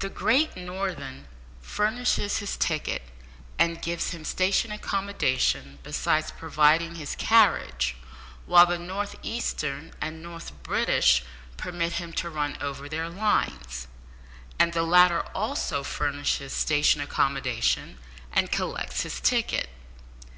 The 0.00 0.10
Great 0.10 0.54
Northern 0.54 1.28
furnishes 1.62 2.40
his 2.40 2.58
ticket, 2.58 3.00
and 3.58 3.80
gives 3.80 4.10
him 4.10 4.22
station 4.22 4.70
accommodation 4.70 5.78
besides 5.82 6.30
providing 6.30 6.96
his 6.96 7.16
carriage, 7.16 7.96
while 8.44 8.66
the 8.66 8.76
North 8.78 9.16
Eastern 9.22 9.94
and 9.98 10.22
North 10.22 10.52
British 10.62 11.22
permit 11.56 11.92
him 11.94 12.12
to 12.20 12.28
run 12.28 12.58
over 12.60 12.86
their 12.86 13.08
lines; 13.08 13.88
and 14.58 14.74
the 14.74 14.82
latter 14.82 15.20
also 15.34 15.82
furnishes 15.82 16.52
station 16.52 17.00
accommodation, 17.00 17.96
and 18.34 18.52
collects 18.52 19.04
his 19.04 19.20
ticket. 19.20 19.70